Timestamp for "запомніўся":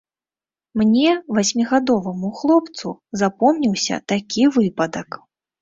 3.23-4.03